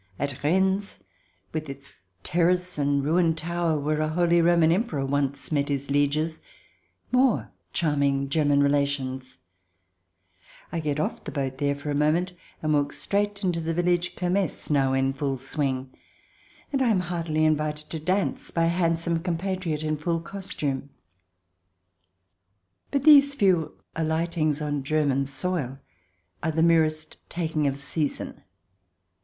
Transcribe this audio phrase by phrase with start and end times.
[0.17, 1.03] At Rens,
[1.53, 1.93] with its
[2.23, 6.41] terrace and ruined tower, where a holy Roman Emperor once met his lieges,
[7.11, 9.37] more charming German relations!
[10.71, 12.33] I get off the boat there for a moment,
[12.63, 15.93] and walk straight into the village Kermesse, now in full swing,
[16.73, 20.89] and I am heartily invited to dance by a handsome compatriot in full costume.
[22.89, 25.77] But these few alightings on German soil
[26.41, 28.41] are the merest taking of seizin.